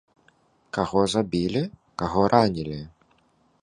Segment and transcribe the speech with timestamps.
[0.77, 1.63] Каго забілі,
[2.03, 2.85] каго ранілі.